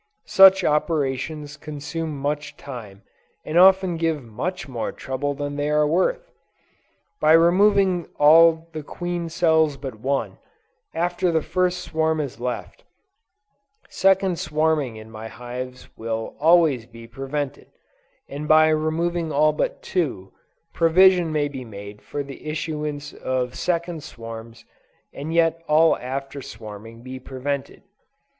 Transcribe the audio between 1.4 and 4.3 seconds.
consume much time, and often give